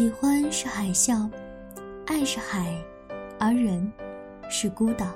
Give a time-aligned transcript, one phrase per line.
[0.00, 1.28] 喜欢是海啸，
[2.06, 2.74] 爱是海，
[3.38, 3.92] 而人
[4.48, 5.06] 是孤岛。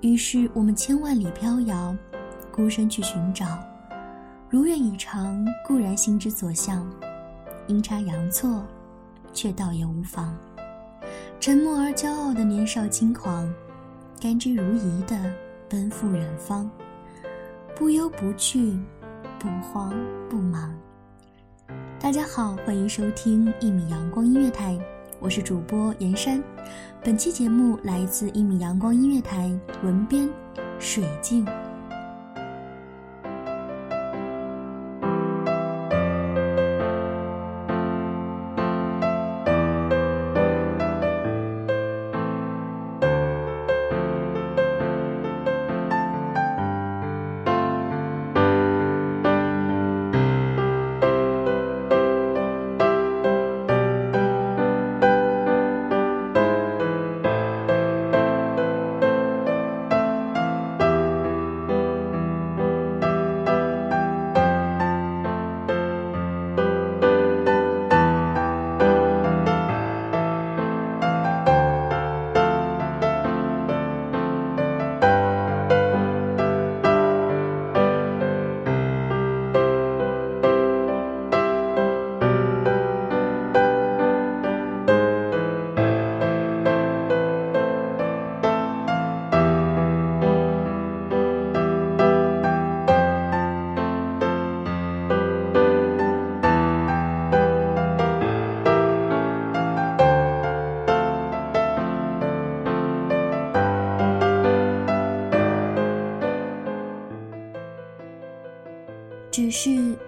[0.00, 1.96] 于是我们千万里飘摇，
[2.50, 3.46] 孤身去寻找。
[4.48, 6.84] 如愿以偿固然心之所向，
[7.68, 8.66] 阴差阳错
[9.32, 10.36] 却倒也无妨。
[11.38, 13.48] 沉默而骄傲的年少轻狂，
[14.20, 15.16] 甘之如饴的
[15.68, 16.68] 奔赴远方，
[17.76, 18.76] 不忧不惧，
[19.38, 19.94] 不慌
[20.28, 20.76] 不忙。
[22.02, 24.74] 大家好，欢迎收听一米阳光音乐台，
[25.18, 26.42] 我是主播严山。
[27.04, 29.52] 本期节目来自一米阳光音乐台，
[29.84, 30.26] 文编
[30.78, 31.46] 水静。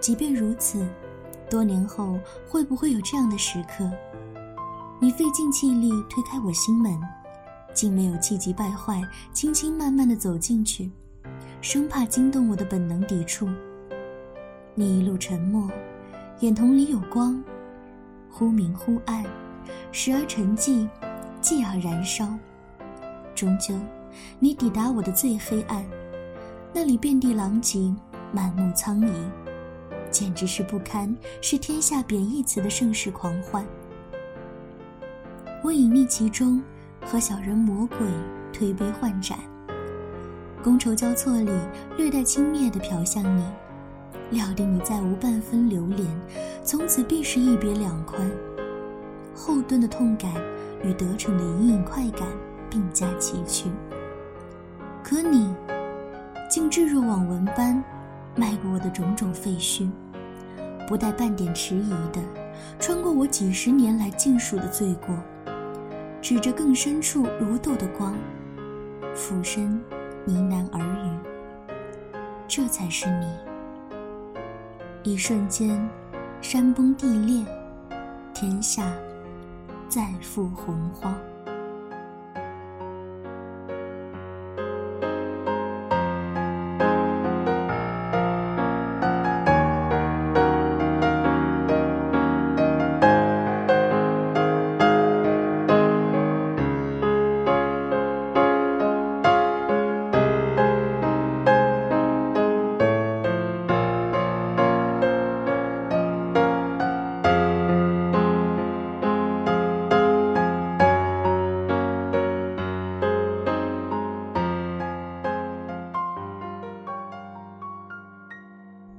[0.03, 0.85] 即便如此，
[1.49, 2.19] 多年后
[2.49, 3.89] 会不会有这样的时刻？
[4.99, 7.01] 你费尽气力推开我心门，
[7.73, 9.01] 竟没有气急败坏，
[9.33, 10.91] 轻轻慢慢的走进去，
[11.61, 13.49] 生怕惊动我的本能抵触。
[14.75, 15.71] 你一路沉默，
[16.41, 17.41] 眼瞳里有光，
[18.29, 19.25] 忽明忽暗，
[19.93, 20.89] 时而沉寂，
[21.41, 22.27] 继而燃烧。
[23.37, 23.79] 终究，
[24.41, 25.87] 你抵达我的最黑暗，
[26.75, 27.95] 那里遍地狼藉。
[28.35, 29.13] 满目苍夷，
[30.13, 33.67] 简直是不堪，是天下贬义词的盛世狂欢。
[35.65, 36.63] 我隐匿其中，
[37.05, 37.99] 和小人魔鬼
[38.53, 39.39] 推杯换盏，
[40.63, 41.51] 觥筹交错里
[41.97, 43.45] 略带轻蔑地瞟向你，
[44.31, 46.07] 料定你再无半分留恋，
[46.63, 48.31] 从此必是一别两宽。
[49.35, 50.31] 后盾的痛感
[50.85, 52.29] 与得逞的隐隐快感
[52.69, 53.71] 并驾齐驱，
[55.03, 55.55] 可你
[56.51, 57.83] 竟置若罔闻般。
[58.35, 59.91] 迈过我的种种废墟，
[60.89, 62.21] 不带半点迟疑的
[62.79, 65.17] 穿过我几十年来尽数的罪过，
[66.21, 68.15] 指着更深处如豆的光，
[69.15, 69.75] 俯身
[70.25, 71.11] 呢喃耳语
[72.49, 73.27] ：“这才是你。”
[75.05, 75.89] 一瞬间，
[76.41, 77.45] 山崩地裂，
[78.33, 78.91] 天下
[79.89, 81.15] 再复洪荒。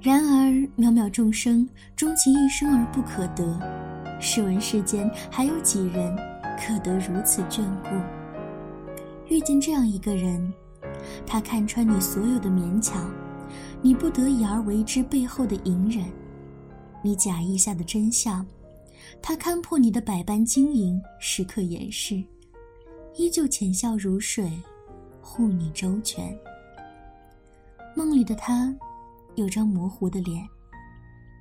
[0.03, 1.65] 然而渺渺众生，
[1.95, 3.57] 终其一生而不可得。
[4.19, 6.13] 试问世间还有几人
[6.59, 7.89] 可得如此眷顾？
[9.33, 10.53] 遇见这样一个人，
[11.25, 13.09] 他看穿你所有的勉强，
[13.81, 16.03] 你不得已而为之背后的隐忍，
[17.01, 18.45] 你假意下的真相，
[19.21, 22.21] 他看破你的百般经营，时刻掩饰，
[23.15, 24.51] 依旧浅笑如水，
[25.21, 26.37] 护你周全。
[27.95, 28.75] 梦里的他，
[29.35, 30.47] 有张模糊的脸。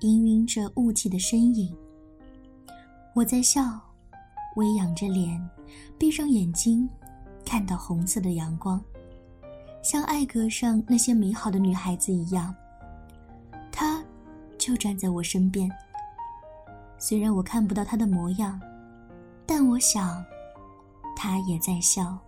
[0.00, 1.73] 氤氲着雾气的身影。
[3.15, 3.81] 我在笑，
[4.56, 5.41] 微仰着脸，
[5.97, 6.89] 闭上眼睛，
[7.44, 8.83] 看到红色的阳光，
[9.83, 12.53] 像艾格上那些美好的女孩子一样。
[13.71, 14.03] 她
[14.59, 15.71] 就站在我身边。
[16.99, 18.61] 虽然我看不到她的模样，
[19.47, 20.25] 但我想，
[21.15, 22.19] 她也在笑。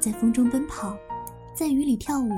[0.00, 0.96] 在风中奔跑，
[1.54, 2.28] 在雨里跳舞，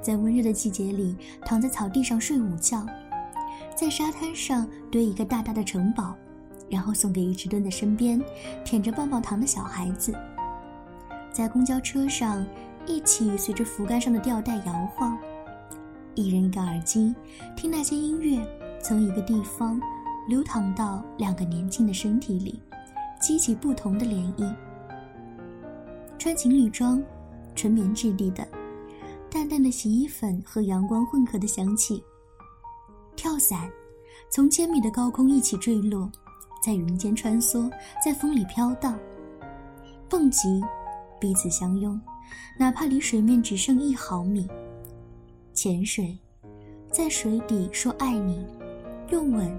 [0.00, 1.14] 在温热的季节里
[1.44, 2.86] 躺在草地上睡午觉，
[3.76, 6.16] 在沙滩上堆一个大大的城堡，
[6.70, 8.18] 然后送给一直蹲在身边
[8.64, 10.14] 舔着棒棒糖的小孩子。
[11.30, 12.46] 在公交车上
[12.86, 15.18] 一起随着扶杆上的吊带摇晃，
[16.14, 17.14] 一人一个耳机，
[17.54, 18.42] 听那些音乐
[18.82, 19.78] 从一个地方
[20.28, 22.58] 流淌到两个年轻的身体里，
[23.20, 24.50] 激起不同的涟漪。
[26.22, 27.02] 穿情侣装，
[27.52, 28.46] 纯棉质地的，
[29.28, 32.00] 淡淡的洗衣粉和阳光混合的香气。
[33.16, 33.68] 跳伞，
[34.30, 36.08] 从千米的高空一起坠落，
[36.64, 37.68] 在云间穿梭，
[38.00, 38.96] 在风里飘荡。
[40.08, 40.62] 蹦极，
[41.18, 42.00] 彼此相拥，
[42.56, 44.48] 哪怕离水面只剩一毫米。
[45.52, 46.16] 潜水，
[46.88, 48.46] 在水底说爱你，
[49.10, 49.52] 用吻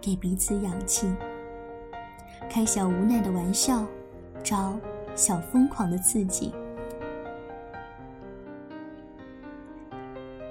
[0.00, 1.14] 给彼此氧气。
[2.48, 3.84] 开小无奈的玩笑，
[4.42, 4.80] 招。
[5.16, 6.52] 小疯狂的刺激。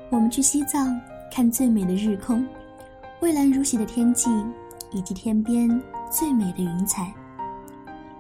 [0.10, 1.00] 我们去西藏
[1.32, 2.46] 看最美的日空，
[3.20, 4.30] 蔚蓝如洗的天际，
[4.92, 5.70] 以及天边
[6.10, 7.14] 最美的云彩。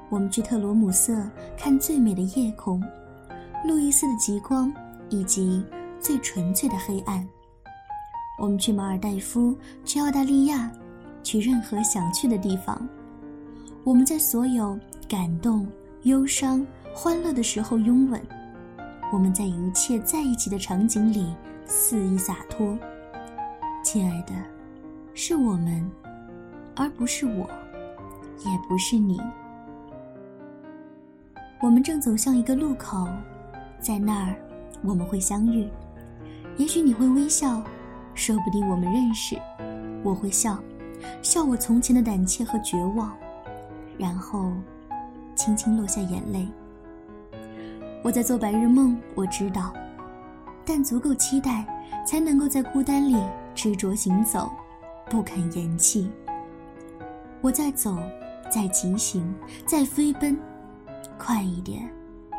[0.10, 2.82] 我们去特罗姆瑟看最美的夜空，
[3.68, 4.72] 路易斯的极光，
[5.10, 5.64] 以及
[6.00, 7.28] 最纯粹的黑暗。
[8.38, 10.72] 我们去马尔代夫，去澳大利亚，
[11.24, 12.88] 去任何想去的地方。
[13.84, 14.78] 我们在所有
[15.08, 15.66] 感动。
[16.06, 16.64] 忧伤、
[16.94, 18.22] 欢乐的时候拥吻，
[19.12, 21.34] 我们在一切在一起的场景里
[21.66, 22.78] 肆意洒脱。
[23.84, 24.32] 亲爱的，
[25.16, 25.84] 是我们，
[26.76, 27.50] 而不是我，
[28.46, 29.20] 也不是你。
[31.60, 33.08] 我们正走向一个路口，
[33.80, 34.36] 在那儿
[34.84, 35.68] 我们会相遇。
[36.58, 37.64] 也许你会微笑，
[38.14, 39.36] 说不定我们认识。
[40.04, 40.60] 我会笑，
[41.24, 43.12] 笑我从前的胆怯和绝望，
[43.98, 44.54] 然后。
[45.36, 46.48] 轻轻落下眼泪。
[48.04, 49.74] 我在做白日梦，我知道，
[50.66, 51.66] 但足够期待，
[52.06, 53.18] 才能够在孤单里
[53.54, 54.52] 执着行走，
[55.10, 56.10] 不肯言弃。
[57.42, 57.98] 我在走，
[58.50, 59.34] 在疾行，
[59.66, 60.38] 在飞奔，
[61.18, 61.90] 快一点，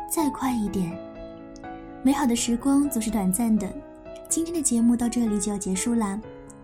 [0.09, 0.97] 再快一点。
[2.03, 3.67] 美好的时光总是短暂的，
[4.29, 6.19] 今天的节目到这里就要结束啦，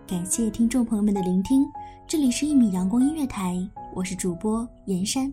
[0.06, 1.66] 感谢听众朋友们的聆听。
[2.06, 3.56] 这里是一米阳光音乐台，
[3.94, 5.32] 我是主播严山。